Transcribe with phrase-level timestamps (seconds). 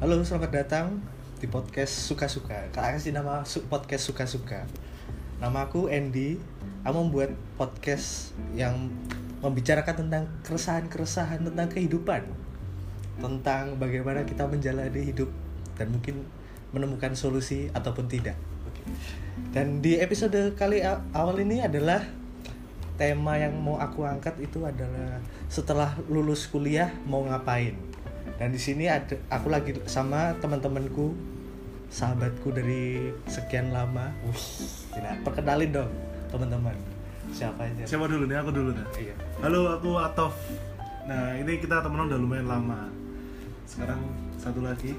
[0.00, 0.96] Halo, selamat datang
[1.44, 2.72] di podcast Suka-Suka.
[2.72, 4.64] Kak kasih nama podcast Suka-Suka.
[5.44, 6.40] Nama aku Andy.
[6.88, 8.88] Aku membuat podcast yang
[9.44, 12.24] membicarakan tentang keresahan-keresahan tentang kehidupan.
[13.20, 15.28] Tentang bagaimana kita menjalani hidup
[15.76, 16.24] dan mungkin
[16.72, 18.40] menemukan solusi ataupun tidak.
[19.52, 20.80] Dan di episode kali
[21.12, 22.00] awal ini adalah
[22.96, 25.20] tema yang mau aku angkat itu adalah
[25.52, 27.76] setelah lulus kuliah mau ngapain.
[28.38, 31.12] Dan di sini ada aku lagi sama teman-temanku,
[31.92, 34.12] sahabatku dari sekian lama.
[34.24, 34.46] Wih,
[35.24, 35.92] perkenalin dong
[36.30, 36.76] teman-teman.
[37.30, 37.84] Siapa aja?
[37.86, 38.36] Siapa dulu nih?
[38.42, 38.86] Aku dulu dah.
[38.98, 39.14] Iya.
[39.44, 40.34] Halo, aku Atof.
[41.06, 42.90] Nah, ini kita temenan udah lumayan lama.
[43.66, 44.02] Sekarang
[44.38, 44.94] satu lagi.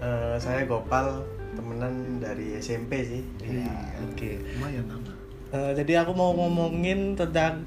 [0.00, 1.24] Eh, saya Gopal,
[1.56, 3.22] temenan dari SMP sih.
[3.40, 3.72] Iya,
[4.08, 4.30] oke.
[4.56, 5.12] Lumayan lama.
[5.52, 7.64] Eh, jadi aku mau ngomongin tentang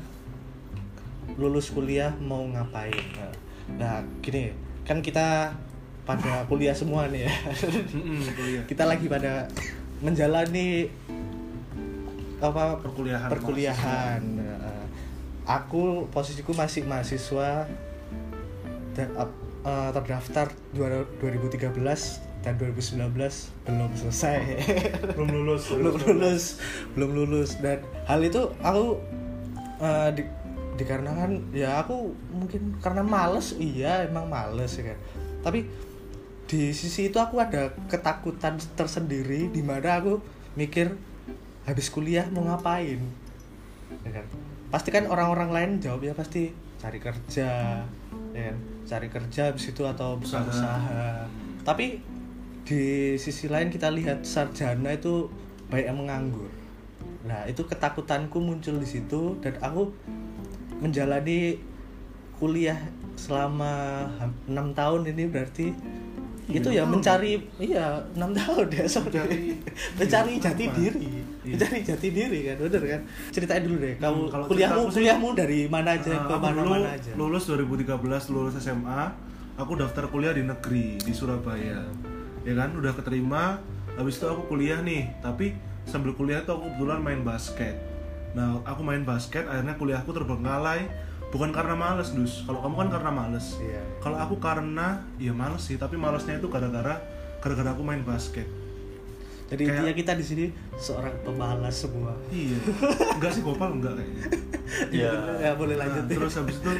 [1.37, 2.97] lulus kuliah mau ngapain.
[3.77, 4.49] Nah, gini,
[4.89, 5.53] kan kita
[6.01, 7.33] pada kuliah semua nih ya.
[8.33, 8.63] Kuliah.
[8.65, 9.45] kita lagi pada
[10.01, 10.89] menjalani
[12.41, 13.29] apa Perkuliahan.
[13.29, 14.21] perkuliahan.
[14.41, 14.81] Nah,
[15.45, 17.69] aku posisiku masih mahasiswa
[18.97, 23.05] eh, terdaftar dua- 2013 dan 2019
[23.67, 24.39] belum selesai.
[25.13, 25.69] Belum lulus.
[25.77, 26.43] belum lulus
[26.97, 28.97] belum lulus dan hal itu aku
[29.77, 30.23] eh, di,
[30.79, 34.99] dikarenakan ya aku mungkin karena males iya emang males ya kan.
[35.43, 35.67] Tapi
[36.49, 40.23] di sisi itu aku ada ketakutan tersendiri di mana aku
[40.57, 40.95] mikir
[41.67, 43.03] habis kuliah mau ngapain?
[44.01, 44.25] Ya kan?
[44.73, 47.83] Pasti kan orang-orang lain jawabnya pasti cari kerja
[48.33, 48.57] ya kan?
[48.89, 50.47] Cari kerja habis itu atau Usaha.
[50.47, 51.29] usaha.
[51.61, 52.01] Tapi
[52.65, 55.29] di sisi lain kita lihat sarjana itu
[55.69, 56.49] banyak yang menganggur.
[57.25, 59.93] Nah itu ketakutanku muncul di situ dan aku
[60.79, 61.59] menjalani
[62.33, 62.79] kuliah
[63.13, 64.07] selama
[64.45, 65.67] enam tahun ini berarti
[66.49, 66.91] Iya, itu ya tahun.
[66.91, 69.13] mencari iya enam tahun ya sorry.
[69.13, 69.53] Mencari-
[70.01, 70.73] mencari jati Apa?
[70.73, 71.09] diri.
[71.39, 71.53] Iya.
[71.53, 73.01] mencari jati diri kan bener kan?
[73.29, 76.61] Ceritain dulu deh kamu Hmm, kalau kuliahmu sih- kuliahmu dari mana aja Nah, ke mana
[76.63, 77.11] mana aja?
[77.13, 77.93] lulus 2013
[78.27, 79.01] lulus SMA
[79.55, 81.85] aku daftar kuliah di negeri di Surabaya.
[82.41, 83.61] Ya kan udah keterima
[83.93, 85.05] habis itu aku kuliah nih.
[85.19, 85.53] Tapi
[85.83, 87.77] sambil kuliah tuh aku kebetulan main basket
[88.31, 90.85] nah aku main basket akhirnya kuliahku terbengkalai
[91.27, 92.41] bukan karena males dus.
[92.43, 93.57] Kalau kamu kan karena males.
[93.57, 93.81] Iya.
[93.99, 95.75] kalau aku karena ya males sih.
[95.75, 96.97] Tapi malesnya itu gara-gara
[97.37, 98.45] gara-gara aku main basket.
[99.47, 100.45] Jadi kayak- intinya kita di sini
[100.75, 102.13] seorang pemalas semua.
[102.29, 102.57] Iya.
[103.13, 104.25] Enggak sih gopal enggak kayaknya
[104.95, 105.11] Iya.
[105.39, 106.15] ya boleh Nah, lanjut deh.
[106.15, 106.71] terus habis itu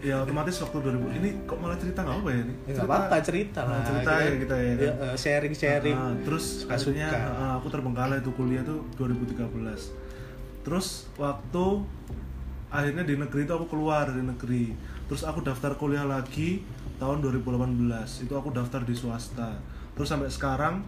[0.00, 2.54] ya otomatis waktu 2000 ini kok malah cerita nggak apa ya ini?
[2.64, 4.94] Ya, nggak apa-apa cerita lah Nah, cerita ya kita ya kan?
[5.04, 5.92] eh, sharing sharing.
[5.94, 10.09] Ah, terus akhirnya ah, aku terbengkalai tuh kuliah tuh 2013
[10.60, 11.84] terus waktu
[12.70, 14.64] akhirnya di negeri itu aku keluar dari negeri.
[15.10, 16.62] Terus aku daftar kuliah lagi
[17.02, 19.58] tahun 2018 itu aku daftar di swasta.
[19.98, 20.86] Terus sampai sekarang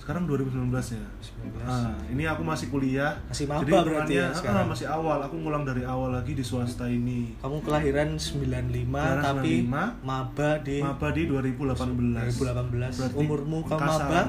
[0.00, 1.06] sekarang 2019 ya?
[1.44, 1.60] 2019.
[1.60, 3.14] Nah, ini aku masih kuliah.
[3.30, 4.66] Masih maba berarti ya ah, sekarang.
[4.66, 5.22] Masih awal.
[5.22, 7.36] Aku ngulang dari awal lagi di swasta ini.
[7.38, 13.86] Kamu kelahiran 95 kelahiran tapi 95, maba di maba di 2018 2018 berarti umurmu kamu
[13.86, 14.20] maba?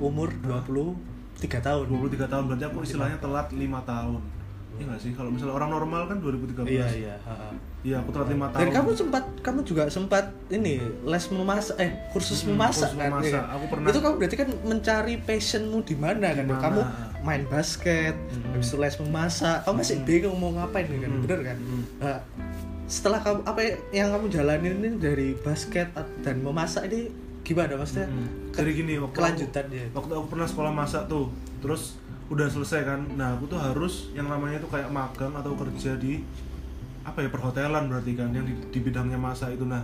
[0.00, 1.11] umur 20
[1.42, 4.22] tiga tahun 23 tahun berarti aku istilahnya telat lima tahun
[4.72, 5.12] Iya gak sih?
[5.12, 6.64] Kalau misalnya orang normal kan 2013.
[6.64, 7.14] Iya, iya.
[7.84, 8.60] Iya, aku telat lima tahun.
[8.64, 13.10] Dan kamu sempat kamu juga sempat ini les memasak eh kursus hmm, memasak kursus kan.
[13.12, 13.28] Memasak.
[13.28, 13.42] Iya.
[13.52, 13.88] Aku pernah.
[13.92, 16.44] Itu kamu berarti kan mencari passionmu di mana kan?
[16.48, 16.62] Di mana?
[16.64, 16.80] Kamu
[17.20, 18.56] main basket, hmm.
[18.56, 19.58] habis itu les memasak.
[19.68, 20.08] Kamu masih hmm.
[20.08, 21.10] bingung mau ngapain kan?
[21.10, 21.22] Hmm.
[21.28, 21.56] Bener kan?
[21.60, 21.82] Hmm.
[22.00, 22.18] Nah,
[22.88, 23.60] setelah kamu apa
[23.92, 25.92] yang kamu jalanin ini dari basket
[26.24, 28.54] dan memasak ini gimana maksudnya Hmm.
[28.54, 31.26] Jadi gini, waktu kelanjutannya aku, waktu aku pernah sekolah masak tuh
[31.58, 31.96] Terus
[32.30, 36.22] udah selesai kan Nah aku tuh harus yang namanya tuh kayak magang atau kerja di
[37.02, 39.82] Apa ya, perhotelan berarti kan Yang di, di bidangnya masak itu Nah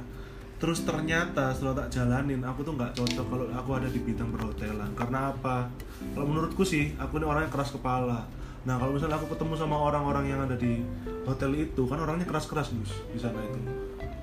[0.58, 4.91] Terus ternyata setelah tak jalanin aku tuh nggak cocok kalau aku ada di bidang perhotelan
[4.98, 5.70] karena apa?
[6.18, 8.26] Kalau menurutku sih aku ini orangnya keras kepala.
[8.68, 10.84] Nah kalau misalnya aku ketemu sama orang-orang yang ada di
[11.24, 13.56] hotel itu kan orangnya keras-keras gus di sana itu.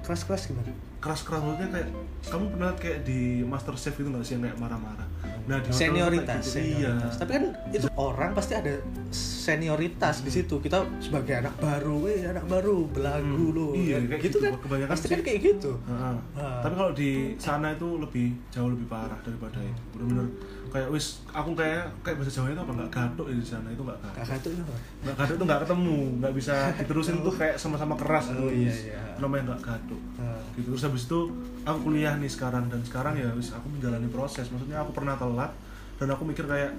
[0.06, 0.70] keras keras gimana
[1.02, 1.90] keras-keras maksudnya kayak
[2.30, 5.10] kamu pernah kayak di Master Chef itu nggak sih yang kayak marah-marah
[5.46, 6.54] nah di senioritas, gitu.
[6.56, 7.14] senioritas.
[7.14, 8.74] iya Tapi kan itu orang pasti ada
[9.12, 10.56] senioritas di situ.
[10.58, 13.68] Kita sebagai anak baru, eh anak baru belagu Hmm, lo.
[13.74, 14.38] iya, Kan kayak gitu, gitu.
[14.44, 14.54] kan.
[14.58, 15.72] Kebanyakan Pasti kan kayak gitu.
[15.84, 16.16] Heeh.
[16.36, 16.60] Ah.
[16.60, 20.28] tapi kalau di sana itu lebih jauh lebih parah daripada itu bener-bener
[20.68, 23.82] kayak wis aku kayak kayak bahasa Jawa itu apa nggak gaduh ya di sana itu
[23.82, 24.76] nggak gaduh Kakak tuh apa?
[25.00, 28.74] nggak gaduh tuh nggak ketemu nggak bisa diterusin tuh kayak sama-sama keras Oh, gitu, iya,
[28.74, 29.00] iya.
[29.16, 30.42] namanya nggak gaduh Ah.
[30.54, 31.20] gitu terus habis itu
[31.66, 34.48] aku kuliah nih sekarang dan sekarang ya wis aku menjalani proses.
[34.54, 35.52] Maksudnya aku pernah telat
[35.98, 36.72] dan aku mikir kayak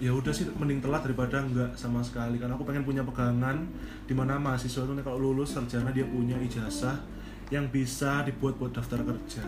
[0.00, 2.40] ya udah sih mending telat daripada enggak sama sekali.
[2.40, 3.68] Karena aku pengen punya pegangan
[4.08, 6.96] di mana mahasiswa itu nih kalau lulus sarjana dia punya ijazah
[7.52, 9.44] yang bisa dibuat buat daftar kerja.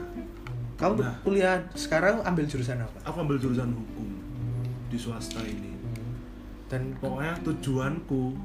[0.76, 1.16] Kamu Nah.
[1.24, 2.96] kuliah sekarang ambil jurusan apa?
[3.04, 4.08] Aku ambil jurusan hukum
[4.88, 5.76] di swasta ini.
[6.68, 8.36] Dan pokoknya tujuanku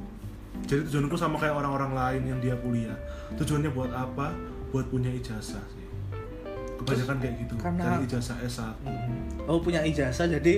[0.66, 2.96] jadi tujuanku sama kayak orang-orang lain yang dia kuliah.
[3.36, 4.32] Tujuannya buat apa?
[4.76, 5.85] Buat punya ijazah sih
[6.78, 8.76] kebanyakan kayak gitu karena- dari ijazah S1
[9.46, 10.56] oh punya ijazah jadi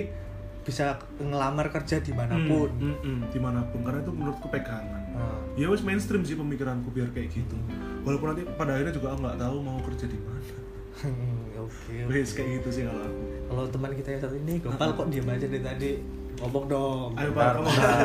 [0.60, 0.84] bisa
[1.16, 2.68] ngelamar kerja di mana pun.
[2.76, 5.00] Hmm, hmm, hmm, di mana pun karena itu menurutku pegangan.
[5.16, 5.40] Ah.
[5.56, 7.56] ya wes mainstream sih pemikiranku biar kayak gitu.
[8.04, 10.36] Walaupun nanti pada akhirnya juga aku nggak tahu mau kerja di mana.
[11.58, 12.12] Oke oke.
[12.12, 13.22] wes kayak gitu sih kalau aku.
[13.48, 15.92] Kalau teman kita yang satu ini gopal kok diam aja dari tadi.
[16.36, 17.08] Ngomong dong.
[17.16, 17.50] Ayo pak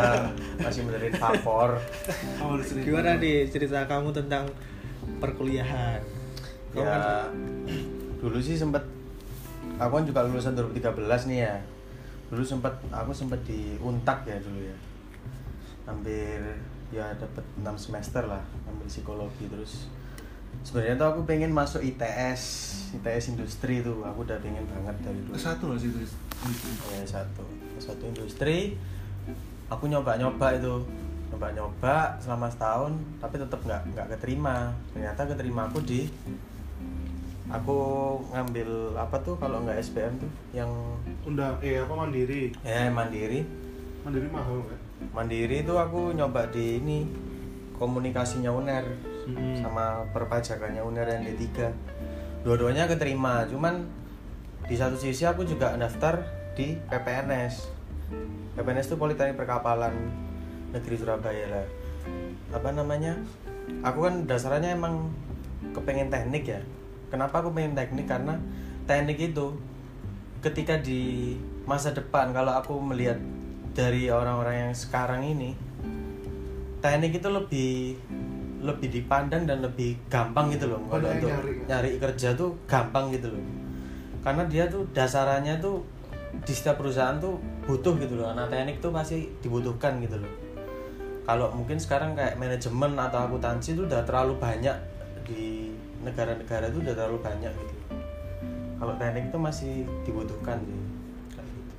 [0.64, 1.70] masih benerin favor
[2.64, 2.86] cerita.
[2.88, 4.48] gimana nih cerita kamu tentang
[5.20, 6.00] perkuliahan?
[6.72, 7.30] Kamu ya kan-
[8.24, 8.80] dulu sih sempet
[9.76, 11.56] aku kan juga lulusan 2013 nih ya.
[12.32, 14.78] Dulu sempet aku sempet di untak ya dulu ya.
[15.84, 16.40] Hampir
[16.96, 18.40] ya dapat 6 semester lah
[18.72, 19.92] ambil psikologi terus.
[20.64, 22.42] Sebenarnya tuh aku pengen masuk ITS
[22.96, 24.00] ITS industri tuh.
[24.08, 25.36] Aku udah pengen banget dari dulu.
[25.36, 27.44] Satu lah sih ya satu.
[27.76, 28.80] Satu industri.
[29.68, 30.80] Aku nyoba nyoba itu.
[31.34, 34.72] Nyoba nyoba selama setahun tapi tetap nggak nggak keterima.
[34.96, 36.08] Ternyata keterima aku di
[37.54, 37.78] aku
[38.34, 40.32] ngambil apa tuh kalau nggak SBM tuh?
[40.58, 40.72] Yang
[41.30, 42.50] undang eh apa mandiri?
[42.66, 43.46] Ya mandiri.
[44.02, 44.80] Mandiri mahal kan?
[45.14, 47.06] Mandiri itu aku nyoba di ini
[47.78, 49.14] komunikasinya uner.
[49.24, 49.56] Hmm.
[49.56, 51.72] sama perpajakannya uner yang D3
[52.44, 53.88] dua-duanya keterima cuman
[54.68, 56.28] di satu sisi aku juga daftar
[56.60, 57.72] di PPNS
[58.60, 59.96] PPNS itu Politeknik Perkapalan
[60.74, 61.66] Negeri Surabaya lah.
[62.54, 63.18] Apa namanya?
[63.82, 65.10] Aku kan dasarnya emang
[65.74, 66.62] kepengen teknik ya
[67.14, 68.10] kenapa aku pengen teknik?
[68.10, 68.34] Karena
[68.90, 69.54] teknik itu
[70.42, 71.38] ketika di
[71.70, 73.22] masa depan kalau aku melihat
[73.78, 75.54] dari orang-orang yang sekarang ini
[76.82, 77.72] teknik itu lebih
[78.64, 80.82] lebih dipandang dan lebih gampang gitu loh.
[80.90, 81.90] Kalau yang untuk nyari, nyari.
[82.02, 83.44] kerja tuh gampang gitu loh.
[84.26, 85.84] Karena dia tuh dasarannya tuh
[86.34, 87.38] di setiap perusahaan tuh
[87.68, 88.32] butuh gitu loh.
[88.32, 90.32] Anak teknik tuh pasti dibutuhkan gitu loh.
[91.24, 94.76] Kalau mungkin sekarang kayak manajemen atau akuntansi tuh udah terlalu banyak
[95.24, 95.72] di
[96.04, 97.76] negara-negara tuh udah terlalu banyak gitu
[98.78, 99.74] kalau teknik itu masih
[100.04, 100.82] dibutuhkan sih
[101.32, 101.74] kayak gitu.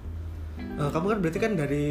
[0.80, 1.86] Eh, kamu kan berarti kan dari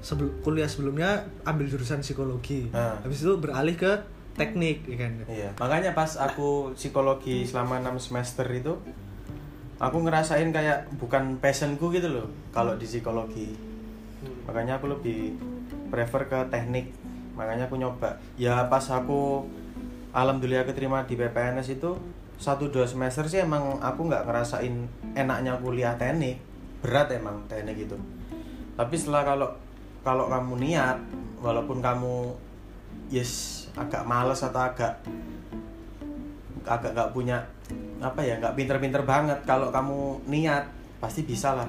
[0.00, 2.96] sebelum kuliah sebelumnya ambil jurusan psikologi Nah.
[3.02, 3.92] habis itu beralih ke
[4.38, 8.78] teknik ya kan Iya, makanya pas aku psikologi selama 6 semester itu
[9.78, 13.54] aku ngerasain kayak bukan passionku gitu loh kalau di psikologi.
[14.46, 15.38] Makanya aku lebih
[15.92, 16.90] prefer ke teknik.
[17.38, 18.18] Makanya aku nyoba.
[18.34, 19.46] Ya pas aku
[20.12, 21.96] alhamdulillah keterima di PPNS itu.
[22.38, 24.74] Satu dua semester sih emang aku nggak ngerasain
[25.18, 26.38] enaknya kuliah teknik.
[26.80, 27.96] Berat emang teknik itu.
[28.78, 29.48] Tapi setelah kalau
[30.06, 30.98] kalau kamu niat
[31.42, 32.30] walaupun kamu
[33.10, 35.02] yes agak males atau agak
[36.62, 37.42] agak nggak punya
[37.98, 40.70] apa ya nggak pinter-pinter banget kalau kamu niat
[41.02, 41.68] pasti bisa lah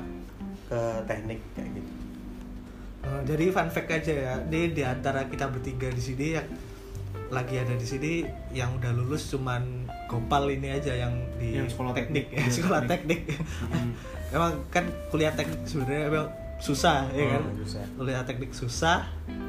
[0.70, 1.92] ke teknik kayak gitu.
[3.00, 4.34] Eh, jadi fun fact aja ya.
[4.46, 6.46] Di di antara kita bertiga di sini yang
[7.30, 8.14] lagi ada di sini
[8.50, 12.82] yang udah lulus cuman Gopal ini aja yang di Yang sekolah teknik, teknik, iya, sekolah
[12.86, 13.22] teknik.
[13.30, 13.70] teknik.
[13.70, 13.92] Hmm.
[14.36, 16.28] emang kan kuliah teknik sebenarnya emang
[16.60, 17.84] susah ya kan Hmm, susah.
[17.96, 19.00] kuliah teknik susah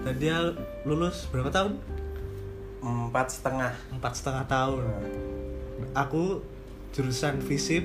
[0.04, 0.36] dan dia
[0.84, 1.80] lulus berapa tahun
[2.80, 4.84] empat setengah empat setengah tahun
[5.92, 6.40] aku
[6.92, 7.84] jurusan fisip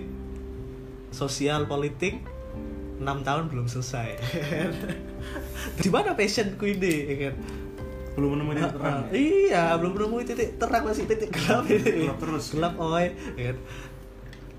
[1.09, 2.19] sosial politik
[2.95, 4.15] enam tahun belum selesai
[5.83, 7.35] di mana passionku ini ya kan
[8.15, 8.97] belum menemukan yang terang.
[8.97, 11.67] Ah, iya belum nemu titik terang masih titik gelap.
[11.67, 12.45] Ini Gelap terus.
[12.55, 13.11] gelap oi.
[13.35, 13.51] Ya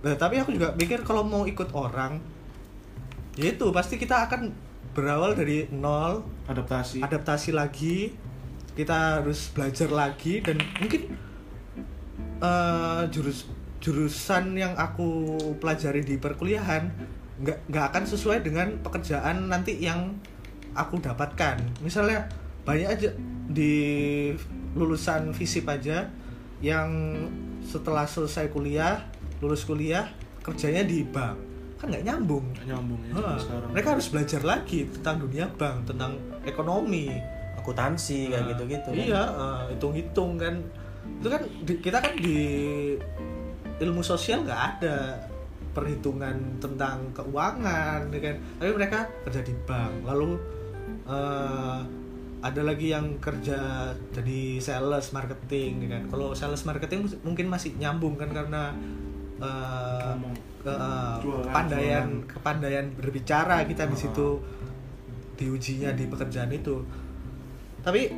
[0.05, 2.21] nah, tapi aku juga mikir kalau mau ikut orang
[3.35, 4.53] ya itu pasti kita akan
[4.93, 7.01] berawal dari nol adaptasi.
[7.01, 8.13] adaptasi lagi.
[8.77, 11.17] Kita harus belajar lagi dan mungkin
[12.41, 13.49] eh, jurus
[13.81, 16.89] jurusan yang aku pelajari di perkuliahan
[17.37, 20.13] nggak nggak akan sesuai dengan pekerjaan nanti yang
[20.77, 21.57] aku dapatkan.
[21.81, 22.29] Misalnya
[22.65, 23.09] banyak aja
[23.47, 23.75] di
[24.73, 26.11] lulusan fisip aja
[26.59, 27.15] yang
[27.63, 29.03] setelah selesai kuliah
[29.39, 30.09] lulus kuliah
[30.41, 31.37] kerjanya di bank.
[31.77, 32.45] Kan nggak nyambung.
[32.53, 33.69] Nggak nyambung ya sekarang.
[33.71, 36.13] Mereka harus belajar lagi tentang dunia bank tentang
[36.43, 37.13] ekonomi.
[37.59, 38.97] Akuntansi kayak Nah, gitu-gitu kan.
[38.97, 40.55] iya eh, hitung-hitung kan.
[41.21, 42.39] Itu kan di- kita kan di
[43.77, 44.97] ilmu sosial nggak ada
[45.71, 48.37] perhitungan tentang keuangan ya kan?
[48.57, 48.99] Tapi mereka
[49.29, 49.93] kerja di bank.
[50.07, 50.31] Lalu
[51.05, 51.79] eh,
[52.47, 53.59] ada lagi yang kerja
[54.11, 58.71] jadi sales marketing kan kalau sales marketing mungkin masih nyambung kan karena
[59.37, 60.33] Ngomong.
[60.61, 60.73] ke,
[61.21, 62.29] Jualan, kepandaian jualan.
[62.29, 64.01] kepandaian berbicara kita di Ah.
[64.01, 64.29] situ
[65.35, 66.81] diujinya di pekerjaan itu
[67.83, 68.09] tapi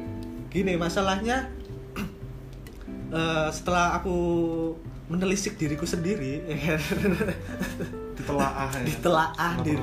[0.47, 1.50] gini masalahnya
[3.12, 4.16] eh, setelah aku
[5.08, 6.44] menelisik diriku sendiri
[8.16, 9.82] ditelaah ya ditelaah diri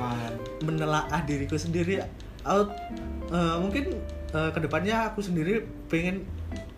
[0.62, 2.00] menelaah diriku sendiri
[2.42, 2.70] out
[3.28, 3.84] eh, mungkin
[4.36, 6.20] eh, ke depannya aku sendiri pengen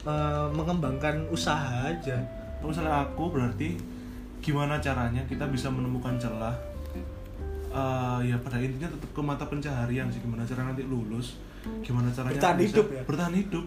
[0.06, 2.14] eh, mengembangkan usaha aja.
[2.62, 3.74] Kalau misalnya aku berarti
[4.38, 6.54] gimana caranya kita bisa menemukan celah?
[7.68, 11.36] Eh, ya pada intinya tetap ke mata pencaharian sih gimana cara nanti lulus
[11.84, 13.02] gimana caranya Bertahan bisa hidup ya?
[13.04, 13.64] bertahan hidup.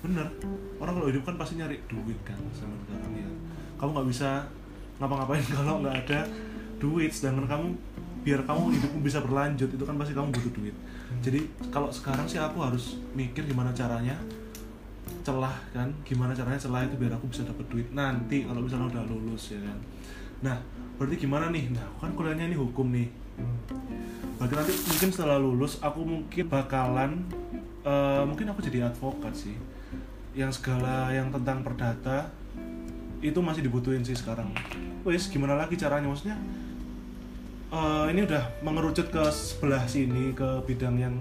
[0.00, 0.26] Bener.
[0.78, 3.30] Orang kalau hidup kan pasti nyari duit kan zaman sekarang ya
[3.80, 4.30] kamu nggak bisa
[5.00, 6.20] ngapa-ngapain kalau nggak ada
[6.76, 7.66] duit sedangkan kamu
[8.20, 10.76] biar kamu hidupmu bisa berlanjut itu kan pasti kamu butuh duit.
[11.24, 11.40] Jadi
[11.72, 14.16] kalau sekarang sih aku harus mikir gimana caranya
[15.20, 19.04] celah kan gimana caranya celah itu biar aku bisa dapat duit nanti kalau misalnya udah
[19.08, 19.78] lulus ya kan.
[20.44, 20.56] Nah
[21.00, 21.72] berarti gimana nih?
[21.72, 23.08] Nah aku kan kuliahnya ini hukum nih.
[24.36, 27.24] Berarti nanti mungkin setelah lulus aku mungkin bakalan
[27.84, 29.56] eh, mungkin aku jadi advokat sih.
[30.36, 32.30] Yang segala yang tentang perdata
[33.20, 34.48] itu masih dibutuhin sih sekarang.
[35.04, 36.08] Wes gimana lagi caranya?
[36.08, 36.36] Maksudnya
[37.70, 41.14] eh, ini udah mengerucut ke sebelah sini ke bidang yang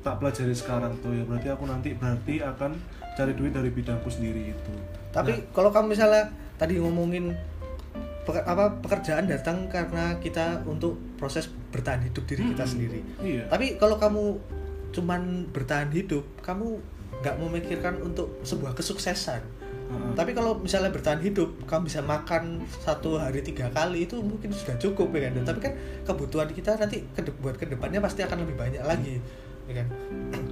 [0.00, 1.24] tak pelajari sekarang tuh ya.
[1.24, 2.76] Berarti aku nanti berarti akan
[3.14, 4.72] cari duit dari bidangku sendiri itu.
[5.10, 7.32] Tapi kalau kamu misalnya tadi ngomongin
[8.24, 12.72] peke- apa pekerjaan datang karena kita untuk proses bertahan hidup diri kita Mm-mm.
[12.72, 13.00] sendiri.
[13.22, 13.44] iya.
[13.48, 14.24] Tapi kalau kamu
[14.94, 16.78] cuman bertahan hidup kamu
[17.18, 19.42] nggak memikirkan untuk sebuah kesuksesan
[20.14, 22.42] Tapi kalau misalnya bertahan hidup kamu bisa makan
[22.78, 25.44] satu hari tiga kali itu mungkin sudah cukup ya kan Hmm.
[25.44, 25.72] tapi kan
[26.04, 29.18] kebutuhan kita nanti kede- buat ke depannya pasti akan lebih banyak lagi
[29.64, 29.86] ya kan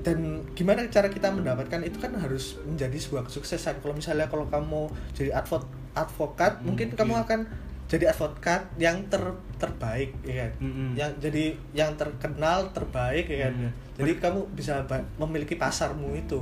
[0.00, 0.18] dan
[0.52, 5.34] gimana cara kita mendapatkan itu kan harus menjadi sebuah kesuksesan kalau misalnya kalau kamu jadi
[5.34, 7.22] advo- advokat Hmm, mungkin kamu iya.
[7.22, 7.40] akan
[7.86, 9.22] jadi advokat yang ter
[9.56, 10.88] terbaik ya kan Mm-mm.
[10.94, 13.70] yang jadi yang terkenal terbaik ya kan Hmm.
[13.94, 14.82] jadi kamu bisa
[15.16, 16.38] memiliki pasarmu itu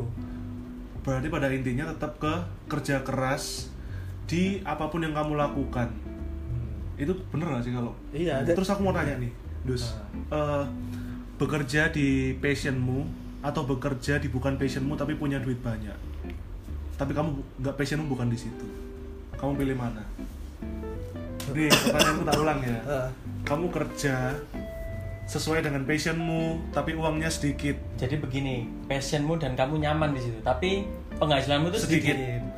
[1.04, 2.34] berarti pada intinya tetap ke
[2.66, 3.68] kerja keras
[4.24, 5.92] di apa pun yang kamu lakukan.
[6.96, 7.92] Itu bener gak sih kalau?
[8.10, 9.30] Iya, terus aku mau tanya nih
[9.68, 9.92] dus.
[10.32, 10.64] Eh,
[11.36, 13.04] bekerja di passionmu
[13.44, 15.96] atau bekerja di bukan passionmu tapi punya duit banyak?
[16.96, 18.66] Tapi kamu nggak passionmu bukan di situ.
[19.36, 20.00] Kamu pilih mana?
[21.52, 22.80] Nih pertanyaanku tak ulang ya.
[22.80, 23.08] Eh,
[23.44, 24.32] kamu kerja
[25.24, 27.76] sesuai dengan passionmu tapi uangnya sedikit.
[27.96, 30.84] Jadi begini, passionmu dan kamu nyaman di situ, tapi
[31.16, 32.16] penghasilanmu itu sedikit.
[32.16, 32.52] Sedikit.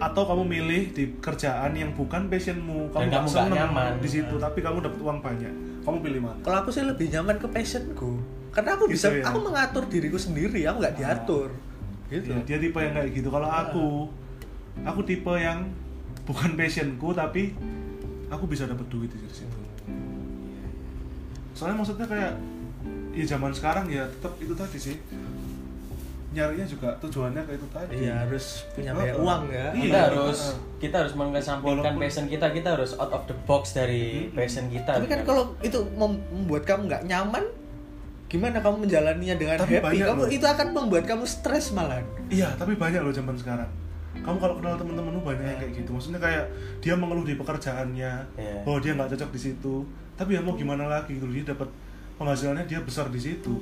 [0.00, 2.88] atau kamu milih di kerjaan yang bukan passionmu.
[2.88, 3.92] Dan kamu nggak nggak seneng nyaman.
[4.00, 5.52] di situ tapi kamu dapat uang banyak.
[5.84, 6.40] Kamu pilih mana?
[6.40, 8.16] Kalau aku sih lebih nyaman ke passionku.
[8.48, 9.28] Karena aku Gitu bisa ya?
[9.28, 11.52] aku mengatur diriku sendiri aku nggak diatur.
[12.08, 12.32] Gitu.
[12.32, 13.28] Ya, dia tipe yang kayak gitu.
[13.28, 13.86] Kalau aku
[14.88, 15.68] aku tipe yang
[16.24, 17.52] bukan passionku tapi
[18.32, 19.63] aku bisa dapat duit di situ
[21.54, 22.32] soalnya maksudnya kayak
[23.12, 24.96] ya zaman sekarang ya tetap itu tadi sih
[26.30, 29.78] nyarinya juga tujuannya kayak itu tadi iya harus punya Oh, banyak uang ya Iya.
[29.80, 30.38] Kita harus
[30.76, 34.34] kita harus mengesampingkan passion kita, kita harus out of the box dari Hmm.
[34.34, 34.92] passion kita.
[34.92, 37.44] tapi kan kalau itu mem- membuat kamu nggak nyaman
[38.26, 40.28] gimana kamu menjalaninya dengan Tapi happy kamu loh.
[40.28, 43.70] itu akan membuat kamu stres malah Iya, tapi banyak loh zaman sekarang.
[44.22, 45.90] Kamu kalau kenal temen-temenmu banyak yang kayak gitu.
[45.90, 46.44] Maksudnya kayak
[46.78, 48.56] dia mengeluh di pekerjaannya, Iya.
[48.62, 49.74] bahwa dia nggak cocok di situ.
[50.14, 51.66] Tapi ya mau gimana lagi gitu, dia dapat
[52.14, 53.58] penghasilannya dia besar di situ.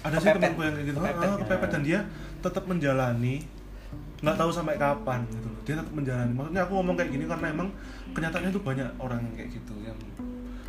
[0.00, 1.14] Ada sih temanku yang kayak gitu, Kepepet.
[1.14, 1.98] kepepet, kepepet dan dia
[2.40, 3.36] tetap menjalani
[4.20, 5.60] nggak tahu sampai kapan gitu loh.
[5.64, 6.32] Dia tetap menjalani.
[6.34, 7.68] Maksudnya aku ngomong kayak gini karena emang
[8.10, 9.96] kenyataannya tuh banyak orang yang kayak gitu yang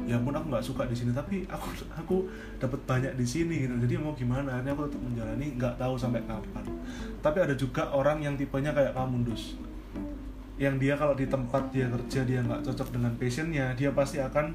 [0.10, 2.16] ya ampun aku nggak suka di sini tapi aku aku
[2.58, 3.76] dapat banyak di sini gitu.
[3.78, 4.62] Jadi mau gimana?
[4.62, 6.66] Ini aku tetap menjalani nggak tahu sampai kapan.
[7.22, 9.56] Tapi ada juga orang yang tipenya kayak kamu dus
[10.62, 14.54] yang dia kalau di tempat dia kerja dia nggak cocok dengan passionnya dia pasti akan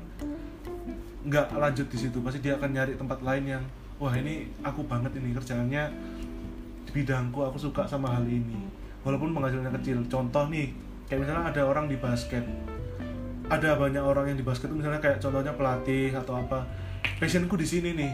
[1.27, 2.19] nggak lanjut di situ.
[2.23, 3.63] Pasti dia akan nyari tempat lain yang
[3.99, 5.85] wah ini aku banget ini kerjaannya.
[6.87, 8.63] Di bidangku aku suka sama hal ini.
[9.03, 10.03] Walaupun penghasilannya kecil.
[10.07, 10.71] Contoh nih
[11.11, 12.43] kayak misalnya ada orang di basket
[13.47, 16.67] ada banyak orang yang di basket tuh misalnya kayak contohnya pelatih atau apa.
[17.23, 18.13] Passionku di sini nih.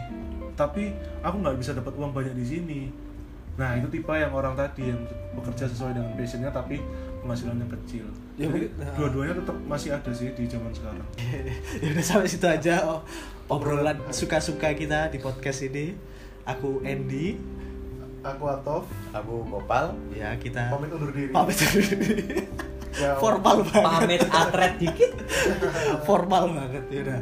[0.52, 0.92] Tapi
[1.24, 2.80] aku nggak bisa dapat uang banyak di sini.
[3.56, 5.00] Nah itu tipe yang orang tadi yang
[5.36, 6.80] bekerja sesuai dengan passionnya tapi
[7.24, 8.04] penghasilannya kecil.
[8.36, 8.92] Ya, jadi nah.
[8.96, 11.06] dua-duanya tetap masih ada sih di zaman sekarang.
[11.82, 13.00] Ya udah sampai situ aja oh,
[13.48, 15.96] obrolan suka-suka kita di podcast ini.
[16.44, 17.40] Aku Andy.
[18.22, 18.84] Aku Atof.
[19.16, 19.96] Aku Gopal.
[20.12, 21.32] Ya kita pamit undur diri.
[21.32, 21.56] pamit
[22.92, 23.84] Ya, formal banget.
[23.88, 25.12] pamit atret dikit.
[26.04, 27.20] formal banget ya udah